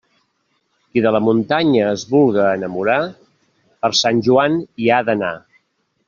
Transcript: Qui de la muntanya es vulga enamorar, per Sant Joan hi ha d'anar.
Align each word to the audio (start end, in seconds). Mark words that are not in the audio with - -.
Qui 0.93 1.01
de 1.05 1.09
la 1.15 1.19
muntanya 1.25 1.83
es 1.97 2.05
vulga 2.13 2.47
enamorar, 2.59 2.97
per 3.83 3.91
Sant 3.99 4.23
Joan 4.29 4.57
hi 4.85 4.89
ha 4.97 5.03
d'anar. 5.11 5.31